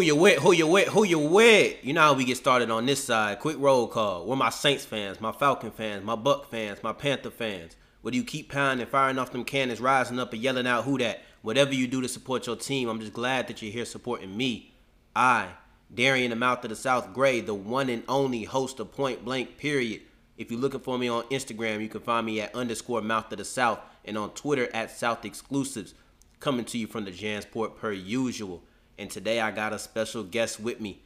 [0.00, 0.38] Who you with?
[0.38, 0.88] Who you with?
[0.88, 1.84] Who you with?
[1.84, 3.38] You know how we get started on this side.
[3.38, 4.24] Quick roll call.
[4.24, 7.76] We're my Saints fans, my Falcon fans, my Buck fans, my Panther fans.
[8.00, 10.96] Whether you keep pounding, and firing off them cannons, rising up and yelling out who
[10.96, 14.34] that, whatever you do to support your team, I'm just glad that you're here supporting
[14.34, 14.72] me.
[15.14, 15.48] I,
[15.94, 19.58] Darian the Mouth of the South Gray, the one and only host of Point Blank
[19.58, 20.00] Period.
[20.38, 23.36] If you're looking for me on Instagram, you can find me at underscore Mouth of
[23.36, 25.92] the South and on Twitter at South Exclusives.
[26.38, 28.62] Coming to you from the Jansport per usual.
[29.00, 31.00] And today I got a special guest with me.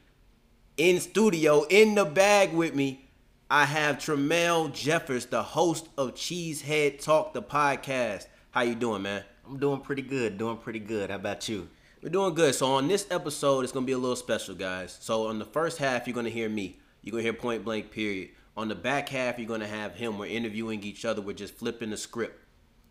[0.77, 3.09] In studio, in the bag with me,
[3.49, 8.27] I have Tremel Jeffers, the host of Cheesehead Talk, the podcast.
[8.51, 9.23] How you doing, man?
[9.47, 10.39] I'm doing pretty good.
[10.39, 11.11] Doing pretty good.
[11.11, 11.69] How about you?
[12.03, 12.57] We're doing good.
[12.57, 14.99] So on this episode, it's gonna be a little special, guys.
[15.01, 16.81] So on the first half, you're gonna hear me.
[17.01, 18.31] You're gonna hear point blank period.
[18.57, 20.19] On the back half, you're gonna have him.
[20.19, 21.23] We're interviewing each other.
[21.23, 22.44] We're just flipping the script.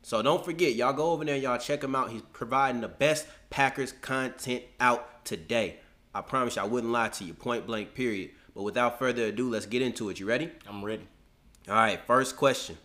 [0.03, 2.11] So don't forget, y'all go over there, y'all check him out.
[2.11, 5.79] He's providing the best Packers content out today.
[6.13, 7.33] I promise you, I wouldn't lie to you.
[7.33, 8.31] Point blank, period.
[8.53, 10.19] But without further ado, let's get into it.
[10.19, 10.51] You ready?
[10.67, 11.07] I'm ready.
[11.69, 12.77] All right, first question.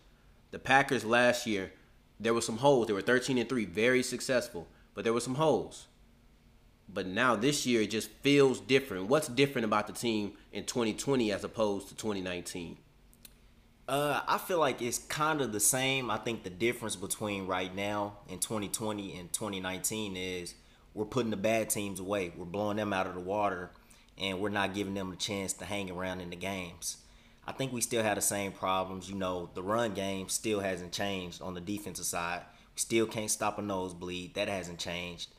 [0.52, 1.72] The Packers last year,
[2.20, 2.86] there were some holes.
[2.86, 5.88] They were 13 and 3, very successful, but there were some holes.
[6.88, 9.08] But now this year it just feels different.
[9.08, 12.78] What's different about the team in 2020 as opposed to 2019?
[13.88, 16.10] Uh, I feel like it's kind of the same.
[16.10, 20.54] I think the difference between right now in 2020 and 2019 is
[20.92, 22.30] we're putting the bad teams away.
[22.36, 23.70] We're blowing them out of the water,
[24.18, 26.98] and we're not giving them a chance to hang around in the games.
[27.46, 29.08] I think we still have the same problems.
[29.08, 32.42] You know, the run game still hasn't changed on the defensive side.
[32.74, 34.34] We still can't stop a nosebleed.
[34.34, 35.30] That hasn't changed.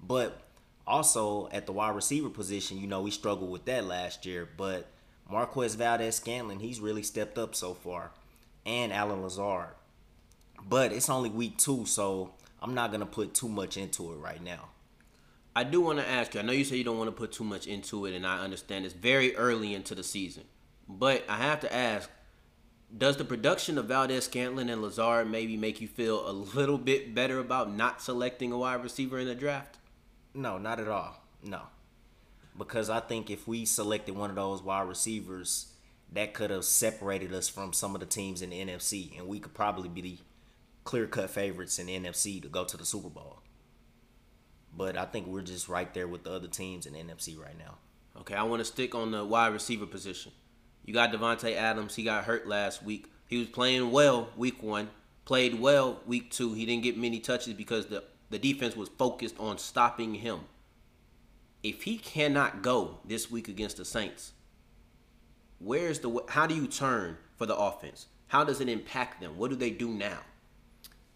[0.00, 0.40] But
[0.86, 4.48] also at the wide receiver position, you know, we struggled with that last year.
[4.56, 4.88] But
[5.30, 8.12] Marquez Valdes Scantling, he's really stepped up so far,
[8.64, 9.74] and Allen Lazard.
[10.66, 14.42] But it's only week two, so I'm not gonna put too much into it right
[14.42, 14.70] now.
[15.54, 16.40] I do want to ask you.
[16.40, 18.38] I know you say you don't want to put too much into it, and I
[18.42, 20.44] understand it's very early into the season.
[20.88, 22.08] But I have to ask:
[22.96, 27.14] Does the production of Valdes Scantling and Lazard maybe make you feel a little bit
[27.14, 29.78] better about not selecting a wide receiver in the draft?
[30.32, 31.22] No, not at all.
[31.42, 31.62] No
[32.58, 35.72] because I think if we selected one of those wide receivers,
[36.12, 39.38] that could have separated us from some of the teams in the NFC, and we
[39.38, 40.18] could probably be the
[40.84, 43.40] clear cut favorites in the NFC to go to the Super Bowl.
[44.76, 47.58] But I think we're just right there with the other teams in the NFC right
[47.58, 47.76] now.
[48.20, 50.32] Okay, I want to stick on the wide receiver position.
[50.84, 51.94] You got Davante Adams.
[51.94, 53.10] He got hurt last week.
[53.28, 54.88] He was playing well week one,
[55.24, 56.54] played well week two.
[56.54, 60.40] He didn't get many touches because the, the defense was focused on stopping him
[61.62, 64.32] if he cannot go this week against the Saints,
[65.58, 68.06] where's the how do you turn for the offense?
[68.28, 69.36] How does it impact them?
[69.36, 70.18] What do they do now?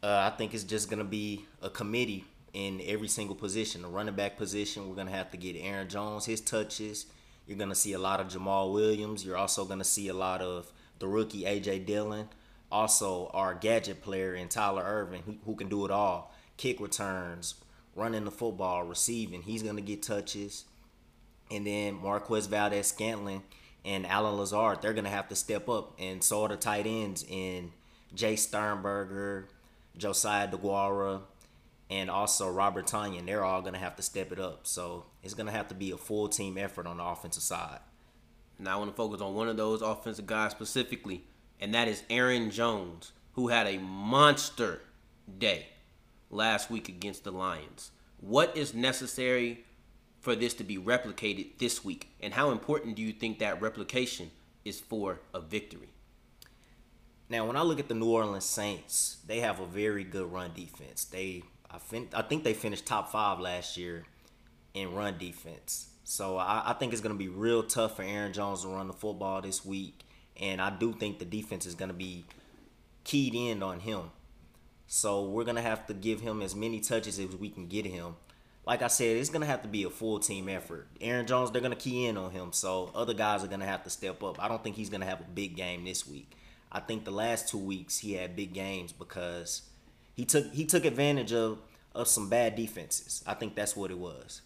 [0.02, 3.82] Uh, I think it's just gonna be a committee in every single position.
[3.82, 7.06] The running back position, we're gonna have to get Aaron Jones his touches.
[7.46, 9.24] You're gonna see a lot of Jamaal Williams.
[9.24, 12.28] You're also gonna see a lot of the rookie AJ Dillon.
[12.70, 16.34] Also, our gadget player in Tyler Ervin, who, who can do it all.
[16.56, 17.54] Kick returns,
[17.94, 19.42] running the football, receiving.
[19.42, 20.64] He's going to get touches.
[21.50, 23.42] And then Marquez Valdes Scantling
[23.84, 25.94] and Allen Lazard, they're going to have to step up.
[25.98, 27.72] And so are the tight ends in
[28.14, 29.48] Jace Sternberger,
[29.96, 31.22] Josiah Deguara,
[31.90, 33.26] and also Robert Tonyan.
[33.26, 34.66] They're all going to have to step it up.
[34.66, 37.80] So it's going to have to be a full team effort on the offensive side.
[38.58, 41.24] Now I want to focus on one of those offensive guys specifically,
[41.60, 44.82] and that is Aaron Jones, who had a monster
[45.38, 45.66] day
[46.32, 47.92] last week against the Lions.
[48.20, 49.64] What is necessary
[50.20, 52.08] for this to be replicated this week?
[52.20, 54.30] And how important do you think that replication
[54.64, 55.90] is for a victory?
[57.28, 60.50] Now, when I look at the New Orleans Saints, they have a very good run
[60.54, 61.04] defense.
[61.04, 64.04] They, I think, I think they finished top five last year
[64.74, 65.88] in run defense.
[66.04, 68.86] So I, I think it's going to be real tough for Aaron Jones to run
[68.86, 70.00] the football this week,
[70.40, 72.24] and I do think the defense is going to be
[73.04, 74.10] keyed in on him.
[74.94, 78.14] So we're gonna have to give him as many touches as we can get him.
[78.66, 80.86] Like I said, it's gonna have to be a full team effort.
[81.00, 83.90] Aaron Jones, they're gonna key in on him, so other guys are gonna have to
[83.90, 84.38] step up.
[84.38, 86.36] I don't think he's gonna have a big game this week.
[86.70, 89.62] I think the last two weeks he had big games because
[90.12, 91.62] he took he took advantage of
[91.94, 93.24] of some bad defenses.
[93.26, 94.42] I think that's what it was.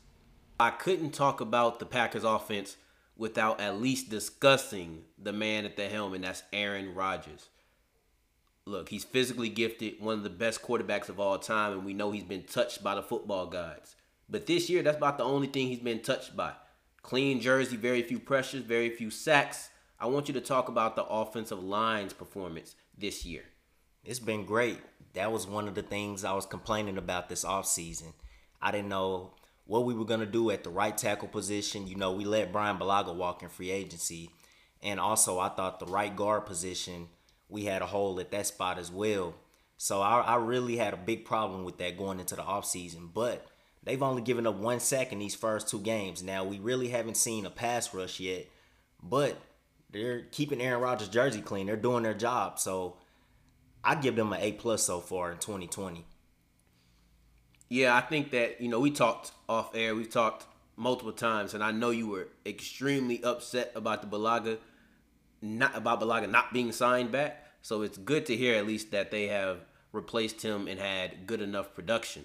[0.60, 2.76] I couldn't talk about the Packers offense
[3.16, 7.49] without at least discussing the man at the helm, and that's Aaron Rodgers
[8.66, 12.10] look, he's physically gifted, one of the best quarterbacks of all time, and we know
[12.10, 13.94] he's been touched by the football gods.
[14.28, 16.52] But this year, that's about the only thing he's been touched by.
[17.02, 19.70] Clean jersey, very few pressures, very few sacks.
[20.00, 23.44] I want you to talk about the offensive line's performance this year.
[24.04, 24.80] It's been great.
[25.14, 28.12] That was one of the things I was complaining about this offseason.
[28.60, 29.34] I didn't know
[29.64, 31.86] what we were gonna do at the right tackle position.
[31.86, 34.30] You know, we let Brian Bulaga walk in free agency,
[34.82, 37.08] and also I thought the right guard position
[37.48, 39.34] we had a hole at that spot as well.
[39.76, 43.12] So I, I really had a big problem with that going into the offseason.
[43.12, 43.46] But
[43.82, 46.22] they've only given up one sack in these first two games.
[46.22, 48.46] Now we really haven't seen a pass rush yet,
[49.02, 49.37] but
[49.90, 51.66] they're keeping Aaron Rodgers' jersey clean.
[51.66, 52.58] They're doing their job.
[52.58, 52.96] So
[53.84, 56.04] I give them an A plus so far in 2020.
[57.69, 59.94] Yeah, I think that you know we talked off air.
[59.94, 60.46] We've talked
[60.76, 64.58] multiple times, and I know you were extremely upset about the Bulaga,
[65.42, 67.44] not about Bulaga not being signed back.
[67.62, 69.58] So it's good to hear at least that they have
[69.92, 72.24] replaced him and had good enough production.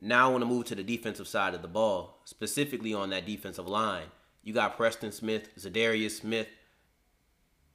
[0.00, 3.26] Now I want to move to the defensive side of the ball, specifically on that
[3.26, 4.06] defensive line.
[4.42, 6.48] You got Preston Smith, Za'Darius Smith.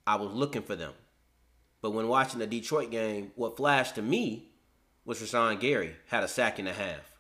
[0.07, 0.93] I was looking for them.
[1.81, 4.51] But when watching the Detroit game, what flashed to me
[5.05, 7.19] was Rashan Gary had a sack and a half.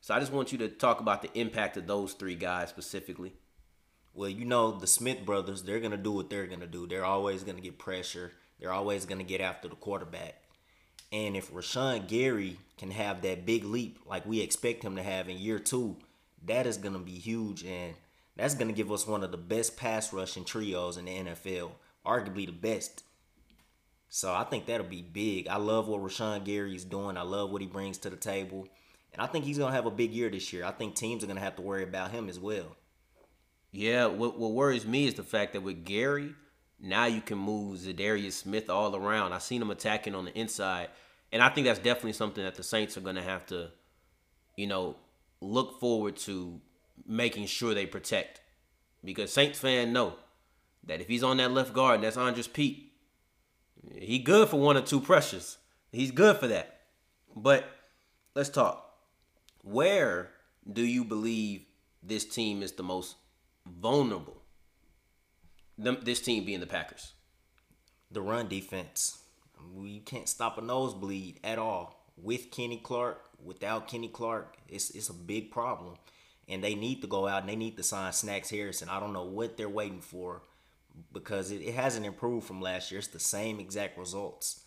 [0.00, 3.34] So I just want you to talk about the impact of those three guys specifically.
[4.14, 6.86] Well, you know, the Smith brothers, they're going to do what they're going to do.
[6.86, 8.32] They're always going to get pressure.
[8.58, 10.42] They're always going to get after the quarterback.
[11.12, 15.28] And if Rashan Gary can have that big leap like we expect him to have
[15.28, 15.96] in year two,
[16.46, 17.64] that is going to be huge.
[17.64, 17.94] And
[18.36, 21.72] that's going to give us one of the best pass rushing trios in the NFL,
[22.06, 23.04] arguably the best.
[24.08, 25.48] So I think that'll be big.
[25.48, 27.16] I love what Rashan Gary is doing.
[27.16, 28.66] I love what he brings to the table.
[29.12, 30.64] And I think he's going to have a big year this year.
[30.64, 32.76] I think teams are going to have to worry about him as well.
[33.72, 36.34] Yeah, what, what worries me is the fact that with Gary,
[36.80, 39.32] now you can move Za'Darius Smith all around.
[39.32, 40.88] I've seen him attacking on the inside.
[41.32, 43.70] And I think that's definitely something that the Saints are going to have to,
[44.56, 44.96] you know,
[45.40, 46.60] look forward to
[47.06, 48.40] making sure they protect.
[49.04, 50.14] Because Saints fans know
[50.84, 52.92] that if he's on that left guard and that's Andrus Peat,
[53.94, 55.58] he good for one or two pressures.
[55.92, 56.80] He's good for that.
[57.36, 57.64] But
[58.34, 58.86] let's talk.
[59.62, 60.30] Where
[60.70, 61.64] do you believe
[62.02, 63.16] this team is the most
[63.66, 64.40] vulnerable?
[65.78, 67.14] this team being the Packers.
[68.10, 69.18] The run defense.
[69.74, 72.04] We can't stop a nosebleed at all.
[72.16, 75.94] With Kenny Clark, without Kenny Clark, it's it's a big problem.
[76.48, 78.88] And they need to go out and they need to sign Snacks Harrison.
[78.88, 80.42] I don't know what they're waiting for
[81.12, 82.98] because it, it hasn't improved from last year.
[82.98, 84.64] It's the same exact results.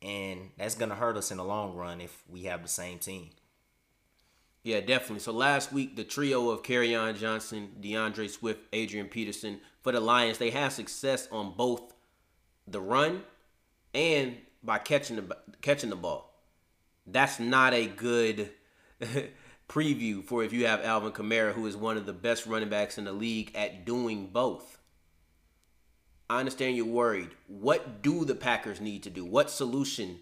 [0.00, 3.30] And that's to hurt us in the long run if we have the same team.
[4.68, 5.20] Yeah, definitely.
[5.20, 10.36] So last week, the trio of Kerryon Johnson, D'Andre Swift, Adrian Peterson for the Lions,
[10.36, 11.94] they had success on both
[12.66, 13.22] the run
[13.94, 16.34] and by catching the catching the ball.
[17.06, 18.50] That's not a good
[19.70, 22.98] preview for if you have Alvin Kamara, who is one of the best running backs
[22.98, 24.76] in the league at doing both.
[26.28, 27.30] I understand you're worried.
[27.46, 29.24] What do the Packers need to do?
[29.24, 30.18] What solution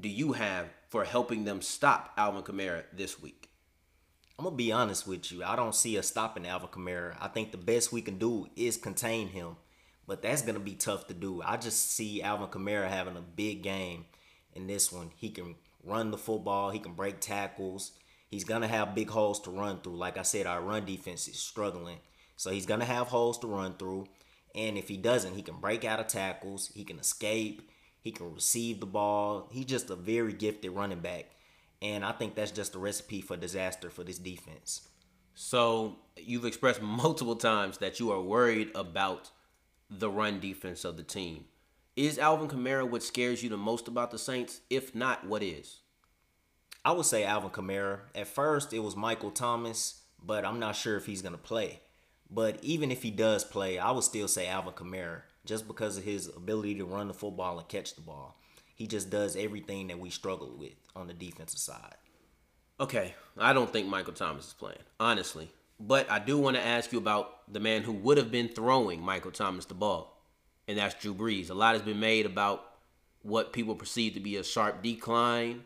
[0.00, 3.49] do you have for helping them stop Alvin Kamara this week?
[4.40, 5.44] I'm gonna be honest with you.
[5.44, 7.14] I don't see us stopping Alvin Kamara.
[7.20, 9.56] I think the best we can do is contain him,
[10.06, 11.42] but that's gonna be tough to do.
[11.42, 14.06] I just see Alvin Kamara having a big game
[14.54, 15.10] in this one.
[15.14, 16.70] He can run the football.
[16.70, 17.92] He can break tackles.
[18.30, 19.98] He's gonna have big holes to run through.
[19.98, 21.98] Like I said, our run defense is struggling,
[22.38, 24.06] so he's gonna have holes to run through.
[24.54, 27.68] And if he doesn't, he can break out of tackles, he can escape,
[28.00, 29.50] he can receive the ball.
[29.52, 31.26] He's just a very gifted running back.
[31.82, 34.88] And I think that's just a recipe for disaster for this defense.
[35.34, 39.30] So you've expressed multiple times that you are worried about
[39.88, 41.46] the run defense of the team.
[41.96, 44.60] Is Alvin Kamara what scares you the most about the Saints?
[44.70, 45.80] If not, what is?
[46.84, 48.00] I would say Alvin Kamara.
[48.14, 51.80] At first, it was Michael Thomas, but I'm not sure if he's going to play.
[52.30, 56.04] But even if he does play, I would still say Alvin Kamara just because of
[56.04, 58.39] his ability to run the football and catch the ball.
[58.80, 61.96] He just does everything that we struggle with on the defensive side.
[62.80, 65.50] Okay, I don't think Michael Thomas is playing, honestly.
[65.78, 69.02] But I do want to ask you about the man who would have been throwing
[69.02, 70.24] Michael Thomas the ball,
[70.66, 71.50] and that's Drew Brees.
[71.50, 72.64] A lot has been made about
[73.20, 75.64] what people perceive to be a sharp decline,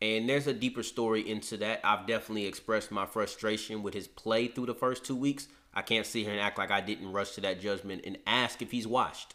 [0.00, 1.80] and there's a deeper story into that.
[1.82, 5.48] I've definitely expressed my frustration with his play through the first two weeks.
[5.74, 8.62] I can't sit here and act like I didn't rush to that judgment and ask
[8.62, 9.34] if he's washed.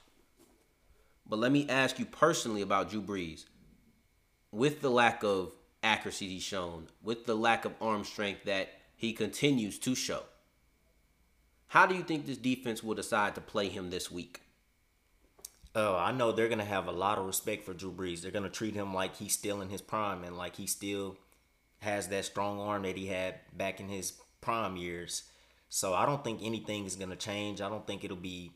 [1.29, 3.45] But let me ask you personally about Drew Brees.
[4.51, 5.51] With the lack of
[5.83, 10.23] accuracy he's shown, with the lack of arm strength that he continues to show,
[11.67, 14.41] how do you think this defense will decide to play him this week?
[15.75, 18.21] Oh, I know they're gonna have a lot of respect for Drew Brees.
[18.21, 21.15] They're gonna treat him like he's still in his prime and like he still
[21.81, 25.23] has that strong arm that he had back in his prime years.
[25.69, 27.61] So I don't think anything is gonna change.
[27.61, 28.51] I don't think it'll be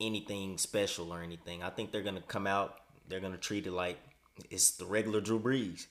[0.00, 1.62] anything special or anything.
[1.62, 2.78] I think they're gonna come out.
[3.08, 3.98] They're gonna treat it like
[4.50, 5.86] it's the regular Drew Brees.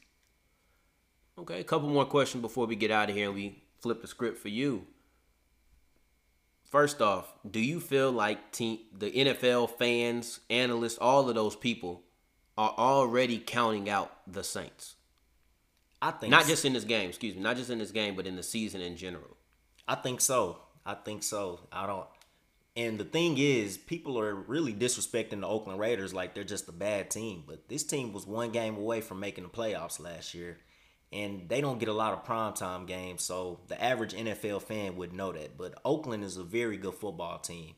[1.38, 4.08] Okay, a couple more questions before we get out of here and we flip the
[4.08, 4.86] script for you.
[6.64, 12.02] First off, do you feel like team, the NFL fans, analysts, all of those people
[12.58, 14.96] are already counting out the Saints?
[16.02, 18.28] I think Not just in this game, excuse me, not just in this game, but
[18.28, 19.38] in the season in general.
[19.88, 20.60] I think so.
[20.86, 21.62] I think so.
[21.72, 22.08] I don't.
[22.76, 26.72] And the thing is, people are really disrespecting the Oakland Raiders like they're just a
[26.72, 27.44] bad team.
[27.46, 30.58] But this team was one game away from making the playoffs last year.
[31.12, 35.14] And they don't get a lot of primetime games, so the average NFL fan would
[35.14, 35.60] know that.
[35.60, 37.76] But Oakland is a very good football team.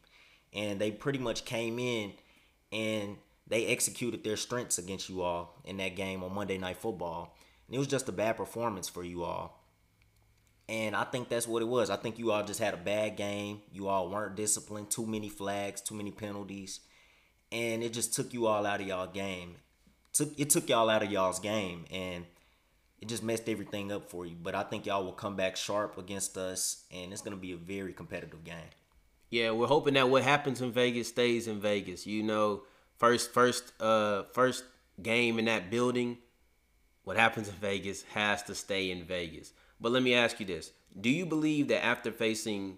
[0.54, 2.14] And they pretty much came in
[2.72, 7.36] and they executed their strengths against you all in that game on Monday Night Football.
[7.68, 9.55] And it was just a bad performance for you all.
[10.68, 11.90] And I think that's what it was.
[11.90, 13.62] I think you all just had a bad game.
[13.72, 14.90] You all weren't disciplined.
[14.90, 16.80] Too many flags, too many penalties.
[17.52, 19.56] And it just took you all out of y'all game.
[20.14, 22.26] Took it took y'all out of y'all's game and
[23.02, 24.36] it just messed everything up for you.
[24.42, 27.58] But I think y'all will come back sharp against us and it's gonna be a
[27.58, 28.72] very competitive game.
[29.30, 32.08] Yeah, we're hoping that what happens in Vegas stays in Vegas.
[32.08, 32.64] You know,
[32.98, 34.64] first first uh first
[35.02, 36.18] game in that building,
[37.04, 39.52] what happens in Vegas has to stay in Vegas.
[39.80, 42.78] But let me ask you this: Do you believe that after facing,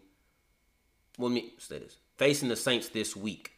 [1.18, 3.52] well, let me say this, facing the Saints this week,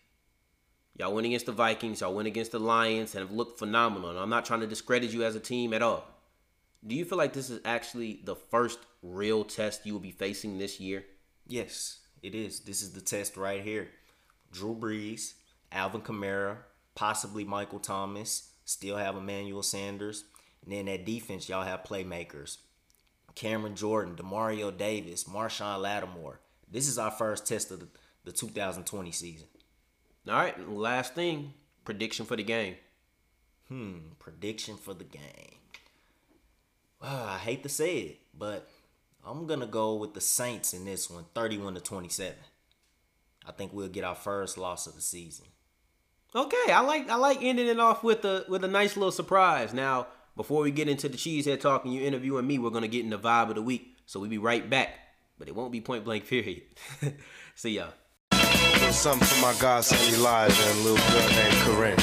[0.95, 4.09] y'all went against the Vikings, y'all went against the Lions, and have looked phenomenal.
[4.09, 6.05] And I'm not trying to discredit you as a team at all.
[6.85, 10.57] Do you feel like this is actually the first real test you will be facing
[10.57, 11.05] this year?
[11.47, 12.61] Yes, it is.
[12.61, 13.89] This is the test right here.
[14.51, 15.33] Drew Brees,
[15.71, 16.57] Alvin Kamara,
[16.95, 20.25] possibly Michael Thomas, still have Emmanuel Sanders.
[20.63, 22.57] And then that defense, y'all have playmakers.
[23.35, 26.39] Cameron Jordan, Demario Davis, Marshon Lattimore.
[26.71, 27.87] This is our first test of the,
[28.25, 29.47] the 2020 season.
[30.27, 31.53] All right, last thing,
[31.85, 32.75] prediction for the game.
[33.67, 35.57] Hmm, prediction for the game.
[37.01, 38.67] Well, I hate to say it, but
[39.25, 42.35] I'm gonna go with the Saints in this one, 31 to 27.
[43.47, 45.45] I think we'll get our first loss of the season.
[46.35, 49.73] Okay, I like I like ending it off with a with a nice little surprise.
[49.73, 50.07] Now,
[50.39, 53.09] before we get into the cheesehead talk and you interviewing me, we're gonna get in
[53.09, 53.97] the vibe of the week.
[54.05, 54.91] So we'll be right back.
[55.37, 56.61] But it won't be point blank period.
[57.55, 57.91] See y'all.
[58.31, 61.99] little something for my godson Elijah and a little girl named Corinne.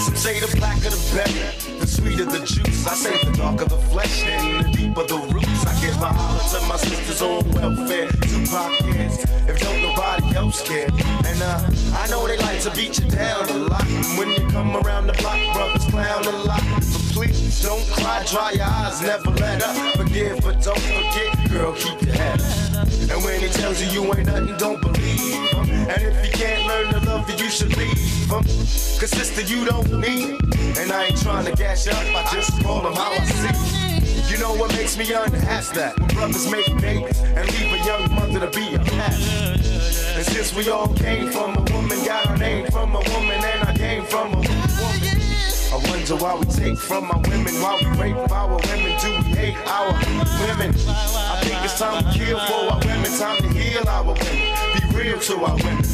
[0.00, 2.86] Some say the blacker the better, the sweeter the juice.
[2.86, 5.66] I say the darker the flesh and the deeper the roots.
[5.66, 8.29] I give my holler to my sisters on welfare.
[8.50, 9.16] Cares
[9.46, 10.88] if don't nobody else care.
[11.24, 13.84] And uh, I know they like to beat you down a lot.
[14.18, 16.60] When you come around the block, brothers clown a lot.
[16.60, 19.96] But please don't cry, dry your eyes, never let up.
[19.96, 22.88] Forgive, but don't forget, girl, keep your head up.
[23.12, 25.70] And when he tells you you ain't nothing, don't believe him.
[25.88, 27.96] And if you can't learn to love you, you should leave
[28.28, 28.42] him.
[28.98, 30.40] Cause sister, you don't need.
[30.76, 34.30] And I ain't trying to gash up, I just call him how I see.
[34.30, 35.50] You know what makes me unhappy?
[35.74, 38.80] that when brothers make babies and leave a young mother to be a.
[38.80, 43.68] And since we all came from a woman, got our name from a woman, and
[43.68, 44.50] I came from a woman.
[45.72, 49.36] I wonder why we take from our women, why we rape our women, do we
[49.36, 50.74] hate our women?
[50.88, 54.96] I think it's time to kill for our women, time to heal our women, be
[54.96, 55.84] real to our women.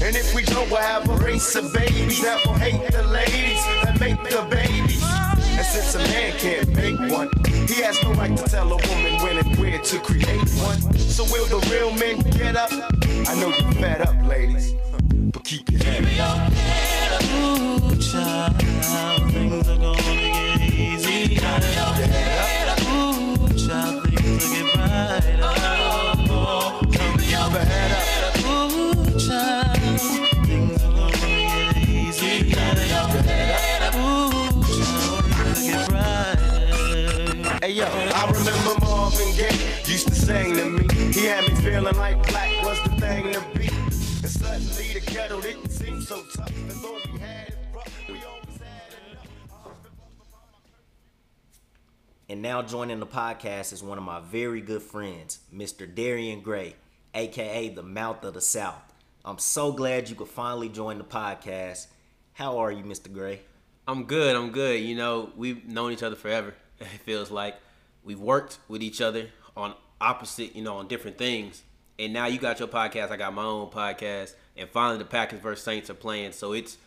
[0.00, 3.64] And if we don't, we'll have a race of babies that will hate the ladies
[3.82, 5.27] that make the babies.
[5.58, 7.28] And since a man can't make one,
[7.66, 10.96] he has no right to tell a woman when and where to create one.
[10.96, 12.70] So will the real men get up?
[12.72, 14.74] I know you're fed up, ladies,
[15.32, 16.97] but keep your head up.
[40.28, 41.12] Gaye used to me.
[41.12, 43.68] He had me feeling like black was the thing to be.
[43.68, 43.92] And
[44.28, 46.50] suddenly the ghetto didn't seem so tough.
[46.50, 49.26] And though we had it rough, we always had enough.
[52.28, 55.92] And now joining the podcast is one of my very good friends, Mr.
[55.92, 56.76] Darian Gray,
[57.14, 58.82] aka the Mouth of the South.
[59.24, 61.86] I'm so glad you could finally join the podcast.
[62.34, 63.10] How are you, Mr.
[63.10, 63.40] Gray?
[63.86, 64.36] I'm good.
[64.36, 64.80] I'm good.
[64.80, 66.54] You know, we've known each other forever.
[66.80, 67.56] It feels like
[68.04, 71.62] we've worked with each other on opposite, you know, on different things.
[71.98, 73.10] And now you got your podcast.
[73.10, 74.34] I got my own podcast.
[74.56, 76.32] And finally, the Packers versus Saints are playing.
[76.32, 76.78] So it's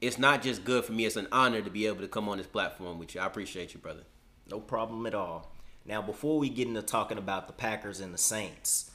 [0.00, 1.06] it's not just good for me.
[1.06, 3.20] It's an honor to be able to come on this platform with you.
[3.20, 4.02] I appreciate you, brother.
[4.50, 5.50] No problem at all.
[5.86, 8.90] Now, before we get into talking about the Packers and the Saints,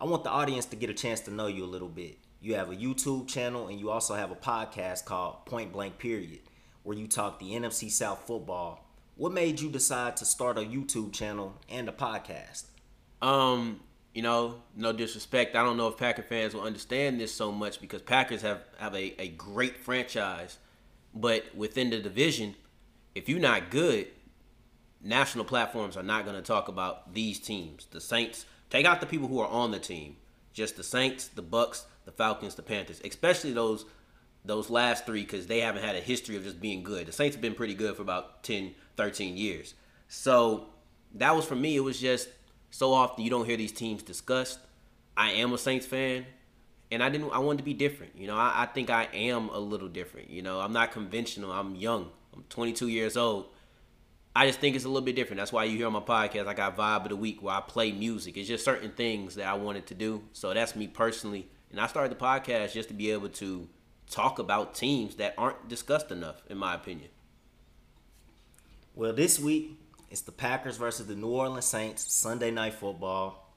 [0.00, 2.18] I want the audience to get a chance to know you a little bit.
[2.40, 6.40] You have a YouTube channel and you also have a podcast called Point Blank Period.
[6.82, 8.86] where you talk the NFC South football.
[9.16, 12.64] What made you decide to start a YouTube channel and a podcast?
[13.22, 13.80] Um,
[14.14, 15.54] you know, no disrespect.
[15.54, 18.94] I don't know if Packer fans will understand this so much because Packers have, have
[18.94, 20.58] a, a great franchise.
[21.14, 22.54] But within the division,
[23.14, 24.08] if you're not good,
[25.02, 27.86] national platforms are not going to talk about these teams.
[27.90, 30.16] The Saints, take out the people who are on the team.
[30.52, 33.84] Just the Saints, the Bucks, the Falcons, the Panthers, especially those
[34.42, 37.06] those last three because they haven't had a history of just being good.
[37.06, 39.74] The Saints have been pretty good for about 10, 13 years.
[40.08, 40.68] So
[41.14, 41.76] that was for me.
[41.76, 42.30] It was just
[42.70, 44.58] so often you don't hear these teams discussed.
[45.16, 46.26] I am a Saints fan,
[46.90, 47.30] and I didn't.
[47.30, 48.16] I wanted to be different.
[48.16, 50.30] You know, I, I think I am a little different.
[50.30, 51.52] You know, I'm not conventional.
[51.52, 52.10] I'm young.
[52.34, 53.46] I'm 22 years old.
[54.34, 55.38] I just think it's a little bit different.
[55.38, 57.60] That's why you hear on my podcast I got Vibe of the Week where I
[57.60, 58.36] play music.
[58.36, 60.22] It's just certain things that I wanted to do.
[60.32, 61.48] So that's me personally.
[61.70, 63.68] And I started the podcast just to be able to
[64.08, 67.10] talk about teams that aren't discussed enough, in my opinion.
[68.94, 69.79] Well, this week
[70.10, 73.54] it's the Packers versus the New Orleans Saints Sunday night football.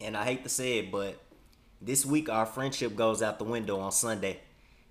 [0.00, 1.20] And I hate to say it, but
[1.80, 4.40] this week our friendship goes out the window on Sunday.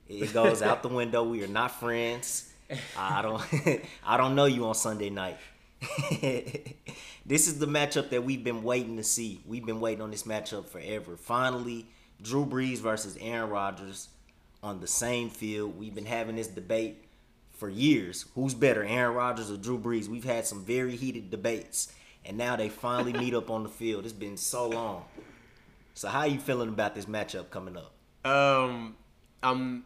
[0.08, 1.24] It goes out the window.
[1.24, 2.52] We are not friends.
[2.98, 3.42] I don't
[4.06, 5.38] I don't know you on Sunday night.
[7.26, 9.42] this is the matchup that we've been waiting to see.
[9.46, 11.18] We've been waiting on this matchup forever.
[11.18, 11.88] Finally,
[12.22, 14.10] Drew Brees versus Aaron Rodgers
[14.62, 15.78] on the same field.
[15.78, 17.05] We've been having this debate
[17.56, 18.26] for years.
[18.36, 20.08] Who's better, Aaron Rodgers or Drew Brees?
[20.08, 21.94] We've had some very heated debates,
[22.26, 24.06] and now they finally meet up on the field.
[24.06, 25.06] It's been so long.
[25.94, 27.94] So how you feeling about this matchup coming up?
[28.30, 28.96] Um,
[29.42, 29.86] I'm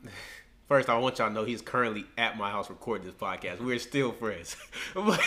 [0.68, 0.90] first.
[0.90, 3.60] I want y'all to know he's currently at my house recording this podcast.
[3.60, 4.56] We're still friends,
[4.96, 5.22] but,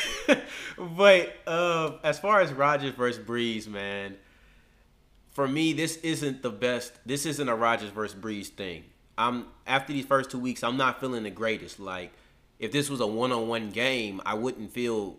[0.76, 4.17] but uh, as far as Rodgers versus Brees, man,
[5.30, 6.93] for me, this isn't the best.
[7.06, 8.84] This isn't a Rodgers versus Brees thing.
[9.17, 11.78] I'm after these first two weeks, I'm not feeling the greatest.
[11.78, 12.12] Like
[12.62, 15.18] if this was a one-on-one game, I wouldn't feel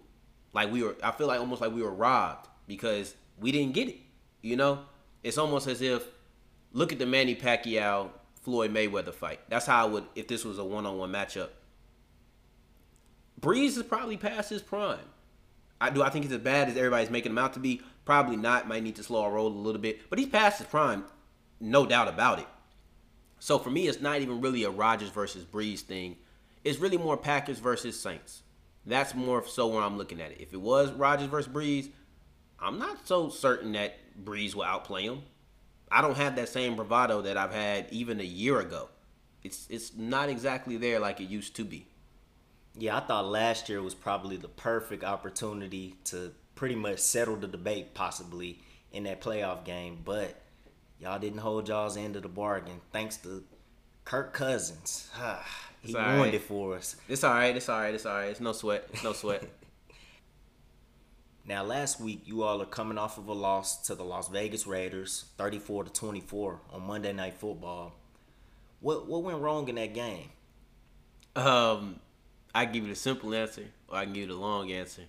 [0.54, 0.96] like we were.
[1.04, 3.98] I feel like almost like we were robbed because we didn't get it.
[4.42, 4.80] You know,
[5.24, 6.08] it's almost as if
[6.72, 9.42] look at the Manny Pacquiao Floyd Mayweather fight.
[9.50, 11.50] That's how I would if this was a one-on-one matchup.
[13.42, 15.00] Brees is probably past his prime.
[15.82, 16.02] I do.
[16.02, 17.82] I think he's as bad as everybody's making him out to be.
[18.06, 18.70] Probably not.
[18.70, 21.04] Might need to slow our roll a little bit, but he's past his prime,
[21.60, 22.48] no doubt about it.
[23.40, 26.16] So for me, it's not even really a Rodgers versus Brees thing.
[26.64, 28.44] It's really more Packers versus Saints.
[28.86, 30.42] That's more so where I'm looking at it.
[30.42, 31.90] If it was Rodgers versus Brees,
[32.60, 35.24] I'm not so certain that Brees will outplay him.
[35.92, 38.90] I don't have that same bravado that I've had even a year ago.
[39.44, 41.88] It's it's not exactly there like it used to be.
[42.76, 47.48] Yeah, I thought last year was probably the perfect opportunity to pretty much settle the
[47.48, 48.60] debate possibly
[48.92, 50.42] in that playoff game, but
[51.00, 53.44] y'all didn't hold y'all's end of the bargain thanks to
[54.06, 55.10] Kirk Cousins.
[55.20, 55.73] Ah.
[55.84, 56.34] He It's ruined right.
[56.34, 56.96] it for us.
[57.08, 57.56] It's all right.
[57.56, 57.94] It's all right.
[57.94, 58.30] It's all right.
[58.30, 58.88] It's no sweat.
[58.94, 59.44] It's no sweat.
[61.46, 64.66] Now, last week you all are coming off of a loss to the Las Vegas
[64.66, 67.94] Raiders, 34 to 24 on Monday Night Football.
[68.80, 70.30] What what went wrong in that game?
[71.36, 72.00] Um,
[72.56, 75.02] I give you the simple answer, or I can give you the long answer.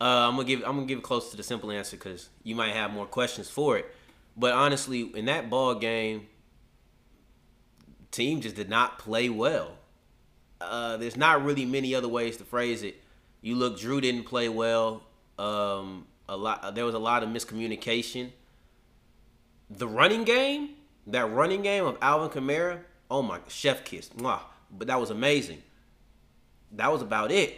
[0.00, 2.56] Uh, I'm gonna give I'm gonna give it close to the simple answer because you
[2.56, 3.86] might have more questions for it.
[4.36, 6.26] But honestly, in that ball game,
[8.10, 9.76] team just did not play well.
[10.60, 12.96] Uh, there's not really many other ways to phrase it.
[13.40, 15.02] You look, Drew didn't play well.
[15.38, 18.30] Um, a lot there was a lot of miscommunication.
[19.70, 20.70] The running game,
[21.06, 24.40] that running game of Alvin Kamara, oh my, chef kiss, mwah.
[24.70, 25.62] But that was amazing.
[26.72, 27.54] That was about it.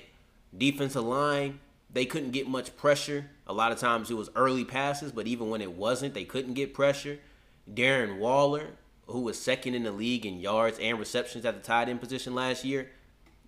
[0.56, 1.60] Defensive line,
[1.92, 3.26] they couldn't get much pressure.
[3.46, 6.54] A lot of times it was early passes, but even when it wasn't, they couldn't
[6.54, 7.18] get pressure.
[7.72, 8.68] Darren Waller,
[9.06, 12.34] who was second in the league in yards and receptions at the tight end position
[12.34, 12.90] last year,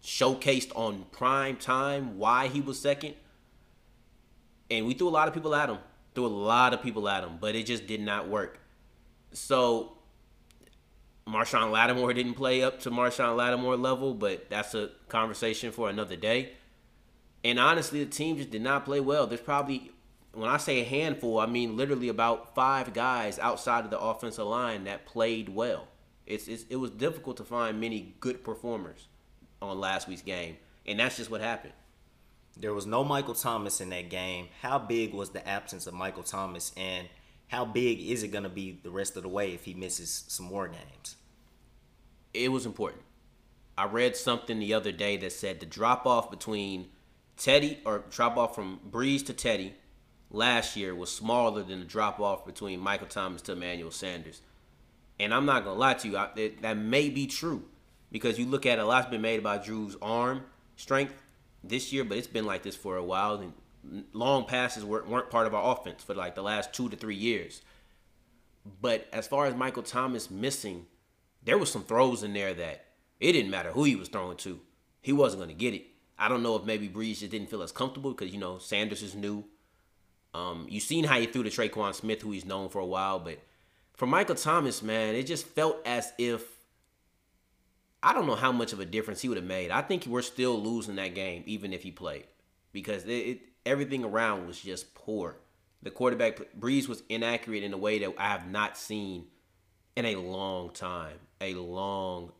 [0.03, 3.15] showcased on prime time why he was second.
[4.71, 5.79] And we threw a lot of people at him.
[6.15, 8.61] Threw a lot of people at him, but it just did not work.
[9.33, 9.99] So
[11.27, 16.17] Marshon Lattimore didn't play up to Marshon Lattimore level, but that's a conversation for another
[16.17, 16.53] day.
[17.45, 19.27] And honestly, the team just did not play well.
[19.27, 19.93] There's probably,
[20.39, 24.47] when I say a handful, I mean literally about five guys outside of the offensive
[24.47, 25.89] line that played well.
[26.27, 29.09] It's, it's it was difficult to find many good performers
[29.63, 31.75] on last week's game, and that's just what happened.
[32.57, 34.49] There was no Michael Thomas in that game.
[34.63, 37.09] How big was the absence of Michael Thomas, and
[37.47, 40.25] how big is it going to be the rest of the way if he misses
[40.29, 41.17] some more games?
[42.35, 43.03] it was important.
[43.77, 46.89] I read something the other day that said the drop off between
[47.37, 49.75] Teddy or drop off from Brees to Teddy
[50.31, 54.43] last year was smaller than the drop off between Michael Thomas to Emmanuel Sanders.
[55.21, 57.65] And I'm not gonna lie to you, I, that, that may be true.
[58.11, 60.43] because you look at a lot's been made about Drew's arm
[60.77, 61.15] strength
[61.63, 63.35] this year, but it's been like this for a while.
[63.35, 66.97] And long passes weren't, weren't part of our offense for like the last two to
[66.97, 67.63] three years.
[68.81, 70.87] But as far as Michael Thomas missing,
[71.43, 72.85] there was some throws in there that
[73.21, 74.61] it didn't matter who he was throwing to,
[75.01, 75.87] he wasn't going to get it.
[76.19, 79.03] I don't know if maybe Brees just didn't feel as comfortable because you know Sanders
[79.03, 79.45] is new.
[80.35, 83.19] Um, you seen how he threw to Tre'Quan Smith, who he's known for a while,
[83.19, 83.39] but
[83.95, 86.43] for Michael Thomas, man, it just felt as if
[88.03, 89.71] I don't know how much of a difference he would have made.
[89.71, 92.27] I think we're still losing that game, even if he played,
[92.73, 95.37] because it, it everything around was just poor.
[95.83, 99.27] The quarterback Brees was inaccurate in a way that I have not seen
[99.97, 102.33] in a long time, a long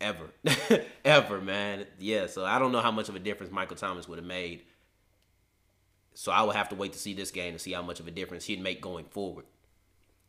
[0.00, 0.30] ever,
[1.04, 1.86] ever, man.
[1.98, 4.62] Yeah, so I don't know how much of a difference Michael Thomas would have made.
[6.14, 8.06] So I would have to wait to see this game to see how much of
[8.06, 9.44] a difference he'd make going forward.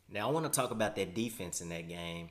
[0.09, 2.29] Now I want to talk about that defense in that game.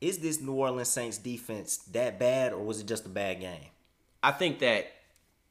[0.00, 3.66] Is this New Orleans Saints defense that bad, or was it just a bad game?
[4.22, 4.86] I think that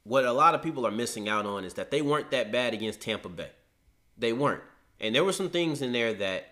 [0.04, 2.74] what a lot of people are missing out on is that they weren't that bad
[2.74, 3.52] against Tampa Bay.
[4.18, 4.64] They weren't.
[5.00, 6.48] And there were some things in there that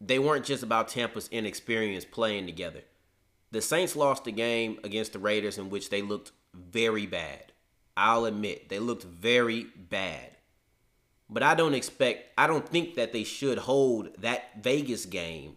[0.00, 2.80] they weren't just about Tampa's inexperience playing together.
[3.50, 7.52] The Saints lost the game against the Raiders in which they looked very bad.
[8.00, 10.30] I'll admit, they looked very bad.
[11.28, 15.56] But I don't expect, I don't think that they should hold that Vegas game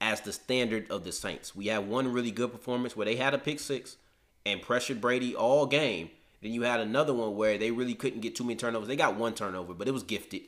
[0.00, 1.54] as the standard of the Saints.
[1.54, 3.96] We had one really good performance where they had a pick six
[4.44, 6.10] and pressured Brady all game.
[6.42, 8.88] Then you had another one where they really couldn't get too many turnovers.
[8.88, 10.42] They got one turnover, but it was gifted,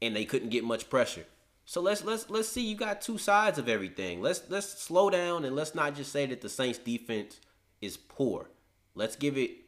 [0.00, 1.26] and they couldn't get much pressure.
[1.66, 2.62] So let's let's let's see.
[2.62, 4.22] You got two sides of everything.
[4.22, 7.40] Let's let's slow down and let's not just say that the Saints defense
[7.82, 8.48] is poor.
[8.94, 9.67] Let's give it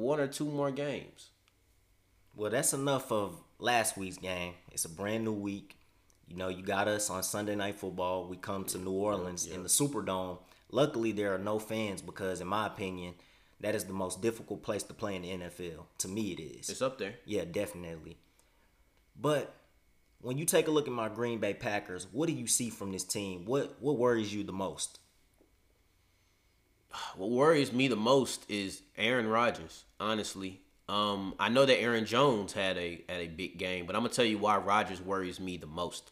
[0.00, 1.30] one or two more games.
[2.34, 4.54] Well, that's enough of last week's game.
[4.72, 5.76] It's a brand new week.
[6.26, 8.28] You know, you got us on Sunday Night Football.
[8.28, 10.38] We come to New Orleans in the Superdome.
[10.70, 13.14] Luckily, there are no fans because, in my opinion,
[13.60, 15.84] that is the most difficult place to play in the NFL.
[15.98, 16.70] To me, it is.
[16.70, 17.14] It's up there.
[17.24, 18.16] Yeah, definitely.
[19.20, 19.54] But
[20.22, 22.92] when you take a look at my Green Bay Packers, what do you see from
[22.92, 23.44] this team?
[23.44, 25.00] What what worries you the most?
[27.16, 29.84] What worries me the most is Aaron Rodgers.
[29.98, 34.02] Honestly, um, I know that Aaron Jones had a had a big game, but I'm
[34.02, 36.10] gonna tell you why Rodgers worries me the most.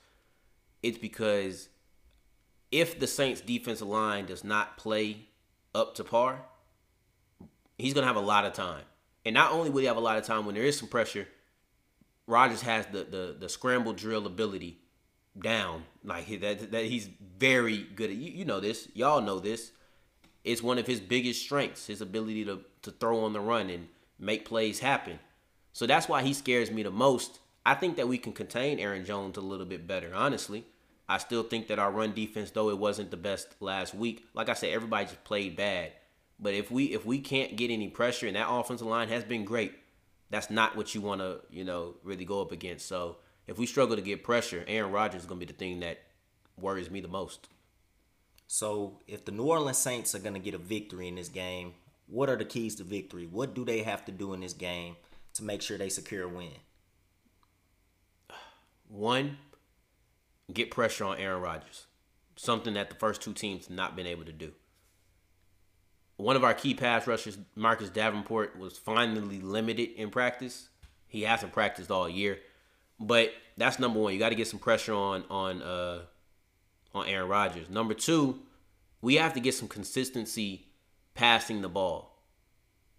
[0.82, 1.68] It's because
[2.70, 5.26] if the Saints defensive line does not play
[5.74, 6.44] up to par,
[7.76, 8.84] he's gonna have a lot of time.
[9.24, 11.26] And not only will he have a lot of time when there is some pressure,
[12.28, 14.78] Rodgers has the the, the scramble drill ability
[15.36, 15.84] down.
[16.04, 18.16] Like that, that he's very good at.
[18.16, 18.88] You, you know this.
[18.94, 19.72] Y'all know this.
[20.48, 23.88] It's one of his biggest strengths, his ability to to throw on the run and
[24.18, 25.18] make plays happen.
[25.72, 27.38] So that's why he scares me the most.
[27.66, 30.64] I think that we can contain Aaron Jones a little bit better, honestly.
[31.06, 34.48] I still think that our run defense, though it wasn't the best last week, like
[34.48, 35.92] I said, everybody just played bad.
[36.40, 39.44] But if we if we can't get any pressure and that offensive line has been
[39.44, 39.74] great,
[40.30, 42.87] that's not what you want to you know really go up against.
[42.87, 45.98] So if we struggle to get pressure, Aaron Rodgers is gonna be the thing that
[46.58, 47.48] worries me the most.
[48.48, 51.74] So if the New Orleans Saints are gonna get a victory in this game,
[52.06, 53.26] what are the keys to victory?
[53.26, 54.96] What do they have to do in this game
[55.34, 56.54] to make sure they secure a win?
[58.88, 59.37] One,
[60.50, 61.87] get pressure on Aaron Rodgers.
[62.37, 64.52] Something that the first two teams have not been able to do.
[66.16, 70.68] One of our key pass rushers, Marcus Davenport, was finally limited in practice.
[71.06, 72.38] He hasn't practiced all year.
[72.98, 74.14] But that's number one.
[74.14, 76.02] You got to get some pressure on on uh
[76.94, 77.68] on Aaron Rodgers.
[77.68, 78.40] Number two,
[79.01, 80.66] we have to get some consistency
[81.14, 82.22] passing the ball.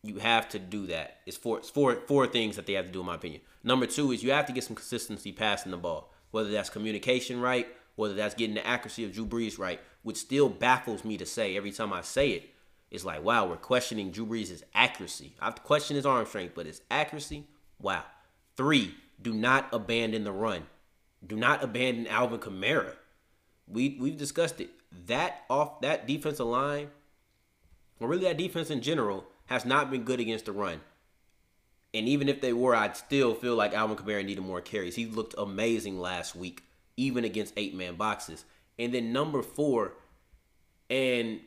[0.03, 1.17] You have to do that.
[1.25, 3.41] It's four, it's four, four things that they have to do, in my opinion.
[3.63, 7.41] Number two is you have to get some consistency passing the ball, whether that's communication
[7.41, 11.25] right, whether that's getting the accuracy of Drew Brees right, which still baffles me to
[11.25, 12.49] say every time I say it.
[12.89, 15.35] It's like, wow, we're questioning Drew Brees' accuracy.
[15.39, 17.45] I've questioned his arm strength, but his accuracy,
[17.79, 18.03] wow.
[18.57, 20.63] Three, do not abandon the run.
[21.25, 22.93] Do not abandon Alvin Kamara.
[23.71, 24.69] We we've discussed it.
[25.07, 26.89] That off that defensive line,
[27.99, 30.81] or really that defense in general, has not been good against the run.
[31.93, 34.95] And even if they were, I'd still feel like Alvin Kamara needed more carries.
[34.95, 36.63] He looked amazing last week,
[36.97, 38.45] even against eight man boxes.
[38.77, 39.93] And then number four,
[40.89, 41.39] and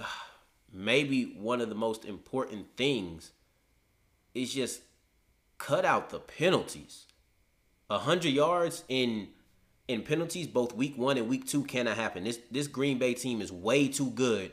[0.72, 3.32] maybe one of the most important things
[4.34, 4.80] is just
[5.58, 7.06] cut out the penalties.
[7.90, 9.28] A hundred yards in
[9.88, 12.24] in penalties, both week one and week two cannot happen.
[12.24, 14.52] This this Green Bay team is way too good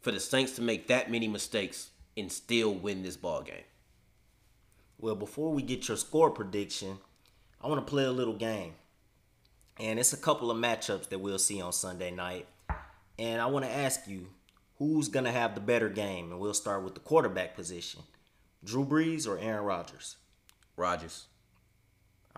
[0.00, 3.64] for the Saints to make that many mistakes and still win this ball game.
[4.98, 6.98] Well, before we get your score prediction,
[7.60, 8.74] I want to play a little game.
[9.78, 12.46] And it's a couple of matchups that we'll see on Sunday night.
[13.18, 14.28] And I want to ask you,
[14.78, 16.30] who's going to have the better game?
[16.30, 18.02] And we'll start with the quarterback position.
[18.62, 20.16] Drew Brees or Aaron Rodgers?
[20.76, 21.26] Rodgers.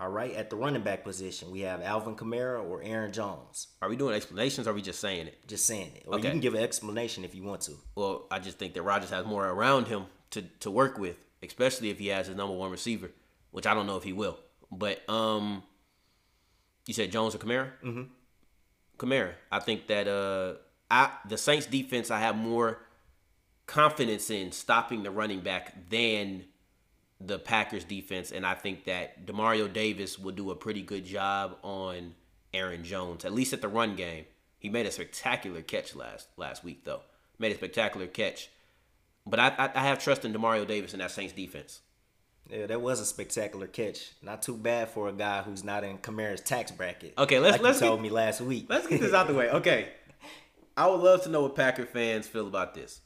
[0.03, 3.67] All right, at the running back position, we have Alvin Kamara or Aaron Jones.
[3.81, 5.47] Are we doing explanations or are we just saying it?
[5.47, 6.03] Just saying it.
[6.05, 6.25] Or Okay.
[6.25, 7.71] you can give an explanation if you want to.
[7.95, 11.89] Well, I just think that Rodgers has more around him to, to work with, especially
[11.89, 13.11] if he has his number one receiver,
[13.51, 14.37] which I don't know if he will.
[14.69, 15.63] But um,
[16.85, 17.69] you said Jones or Kamara?
[17.81, 18.03] Mm-hmm.
[18.97, 19.31] Kamara.
[19.53, 20.55] I think that uh,
[20.91, 22.79] I the Saints defense I have more
[23.67, 26.43] confidence in stopping the running back than
[27.25, 31.57] the Packers defense, and I think that Demario Davis will do a pretty good job
[31.63, 32.15] on
[32.53, 34.25] Aaron Jones, at least at the run game.
[34.59, 37.01] He made a spectacular catch last last week, though.
[37.39, 38.49] Made a spectacular catch,
[39.25, 41.81] but I I, I have trust in Demario Davis in that Saints defense.
[42.49, 44.11] Yeah, that was a spectacular catch.
[44.21, 47.13] Not too bad for a guy who's not in Kamara's tax bracket.
[47.17, 48.65] Okay, let's- like let's you told get- me last week.
[48.69, 49.49] Let's get this out the way.
[49.53, 49.89] Okay.
[50.75, 52.99] I would love to know what Packer fans feel about this.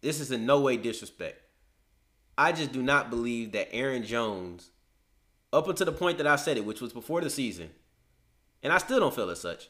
[0.00, 1.38] This is in no way disrespect.
[2.36, 4.70] I just do not believe that Aaron Jones,
[5.52, 7.70] up until the point that I said it, which was before the season,
[8.62, 9.68] and I still don't feel as such,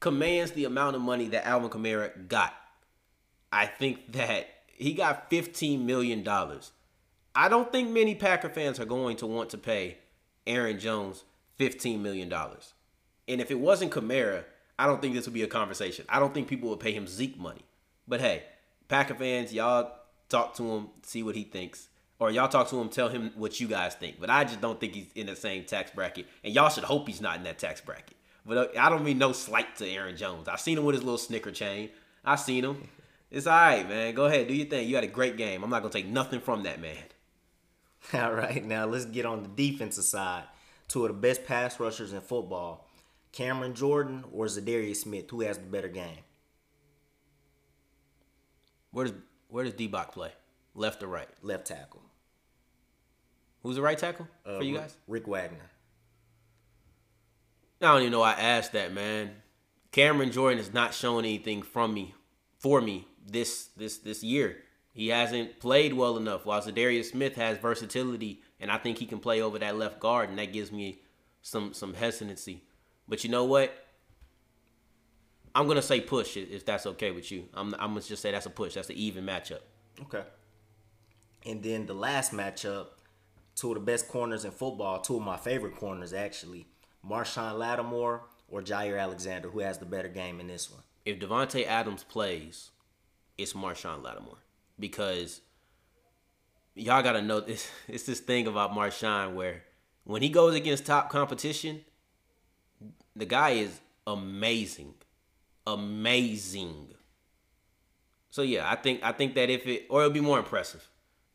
[0.00, 2.54] commands the amount of money that Alvin Kamara got.
[3.52, 6.26] I think that he got $15 million.
[7.34, 9.98] I don't think many Packer fans are going to want to pay
[10.46, 11.24] Aaron Jones
[11.58, 12.32] $15 million.
[12.32, 14.44] And if it wasn't Kamara,
[14.78, 16.06] I don't think this would be a conversation.
[16.08, 17.66] I don't think people would pay him Zeke money.
[18.08, 18.44] But hey,
[18.88, 19.92] Packer fans, y'all
[20.30, 21.89] talk to him, see what he thinks.
[22.20, 24.20] Or y'all talk to him, tell him what you guys think.
[24.20, 26.26] But I just don't think he's in the same tax bracket.
[26.44, 28.16] And y'all should hope he's not in that tax bracket.
[28.44, 30.46] But uh, I don't mean no slight to Aaron Jones.
[30.46, 31.88] I've seen him with his little snicker chain.
[32.24, 32.88] I seen him.
[33.32, 34.12] It's all right, man.
[34.16, 34.88] Go ahead, do your thing.
[34.88, 35.62] You had a great game.
[35.62, 36.96] I'm not gonna take nothing from that man.
[38.12, 40.42] All right, now let's get on the defensive side.
[40.88, 42.88] Two of the best pass rushers in football,
[43.30, 45.30] Cameron Jordan or Za'Darius Smith.
[45.30, 46.24] Who has the better game?
[48.90, 49.14] Where does
[49.48, 50.32] where does D-Bok play?
[50.74, 51.28] Left or right?
[51.40, 52.02] Left tackle.
[53.62, 54.96] Who's the right tackle Uh, for you guys?
[55.06, 55.70] Rick Wagner.
[57.82, 58.22] I don't even know.
[58.22, 59.36] I asked that man.
[59.92, 62.14] Cameron Jordan has not shown anything from me,
[62.58, 64.58] for me this this this year.
[64.92, 66.44] He hasn't played well enough.
[66.44, 70.28] While Za'Darius Smith has versatility, and I think he can play over that left guard,
[70.28, 71.00] and that gives me
[71.42, 72.64] some some hesitancy.
[73.08, 73.72] But you know what?
[75.54, 77.48] I'm gonna say push if if that's okay with you.
[77.54, 78.74] I'm I'm gonna just say that's a push.
[78.74, 79.60] That's an even matchup.
[80.02, 80.22] Okay.
[81.46, 82.88] And then the last matchup,
[83.60, 86.66] two of the best corners in football, two of my favorite corners actually,
[87.08, 89.48] Marshon Lattimore or Jaire Alexander.
[89.48, 90.82] Who has the better game in this one?
[91.04, 92.70] if Davante Adams plays,
[93.38, 94.38] it's Marshon Lattimore
[94.78, 95.40] because
[96.74, 97.70] y'all gotta know this.
[97.88, 99.64] It's this thing about Marshon where
[100.04, 101.82] when he goes against top competition,
[103.16, 104.94] the guy is amazing,
[105.66, 106.94] amazing.
[108.30, 110.86] So yeah, I think I think that if it or it'll be more impressive.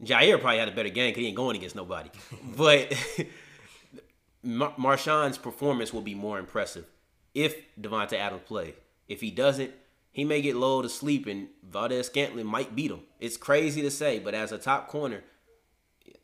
[0.04, 2.10] Jaire probably had a better game because he ain't going against nobody,
[2.58, 2.94] but
[4.44, 6.86] Mar- Marshon's performance will be more impressive
[7.34, 8.74] if Davante Adams plays.
[9.08, 9.72] If he doesn't,
[10.12, 13.02] he may get lulled to sleep and Valdes Scantling might beat him.
[13.20, 15.24] It's crazy to say, but as a top corner,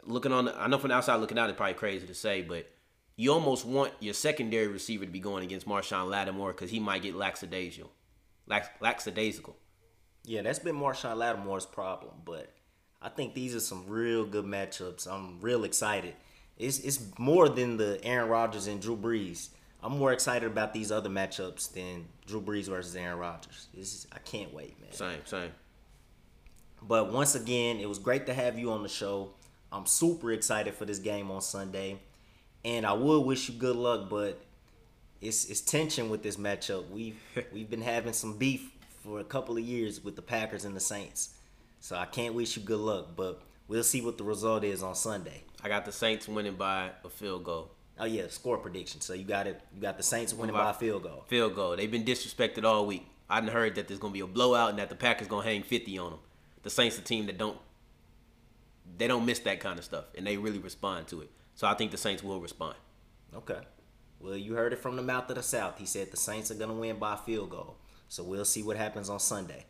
[0.05, 2.41] looking on, the, I know from the outside looking out, it's probably crazy to say,
[2.41, 2.69] but
[3.17, 7.03] you almost want your secondary receiver to be going against Marshon Lattimore because he might
[7.03, 7.91] get lackadaisical.
[8.47, 9.57] Lax, lackadaisical.
[10.23, 12.53] Yeah, that's been Marshon Lattimore's problem, but
[13.01, 15.07] I think these are some real good matchups.
[15.07, 16.13] I'm real excited.
[16.57, 19.49] It's it's more than the Aaron Rodgers and Drew Brees.
[19.83, 23.67] I'm more excited about these other matchups than Drew Brees versus Aaron Rodgers.
[23.73, 24.91] This is I can't wait, man.
[24.91, 25.51] Same, same.
[26.81, 29.31] But once again, it was great to have you on the show.
[29.71, 31.99] I'm super excited for this game on Sunday,
[32.63, 34.09] and I would wish you good luck.
[34.09, 34.39] But
[35.21, 36.89] it's it's tension with this matchup.
[36.89, 37.19] We've
[37.53, 38.69] we've been having some beef
[39.03, 41.33] for a couple of years with the Packers and the Saints,
[41.81, 43.09] so I can't wish you good luck.
[43.17, 45.43] But we'll see what the result is on Sunday.
[45.61, 47.71] I got the Saints winning by a field goal.
[47.99, 49.01] Oh yeah, score prediction.
[49.01, 49.59] So you got it.
[49.75, 51.25] You got the Saints winning by a field goal.
[51.27, 51.75] Field goal.
[51.75, 53.05] They've been disrespected all week.
[53.29, 55.97] I heard that there's gonna be a blowout and that the Packers gonna hang 50
[55.97, 56.19] on them.
[56.63, 57.57] The Saints a team that don't
[58.97, 61.31] they don't miss that kind of stuff and they really respond to it.
[61.55, 62.75] So I think the Saints will respond.
[63.35, 63.59] Okay.
[64.19, 65.79] Well, you heard it from the mouth of the South.
[65.79, 67.77] He said the Saints are gonna win by a field goal.
[68.09, 69.65] So we'll see what happens on Sunday.